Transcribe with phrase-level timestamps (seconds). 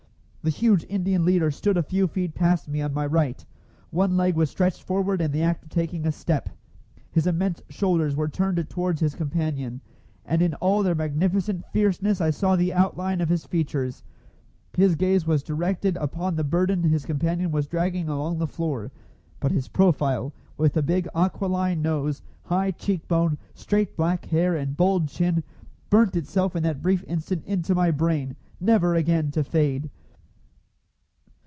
[0.43, 3.45] The huge Indian leader stood a few feet past me on my right.
[3.91, 6.49] One leg was stretched forward in the act of taking a step.
[7.11, 9.81] His immense shoulders were turned toward his companion,
[10.25, 14.03] and in all their magnificent fierceness I saw the outline of his features.
[14.75, 18.91] His gaze was directed upon the burden his companion was dragging along the floor;
[19.39, 24.75] but his profile, with the big aquiline nose, high cheek bone, straight black hair and
[24.75, 25.43] bold chin,
[25.91, 29.91] burnt itself in that brief instant into my brain, never again to fade.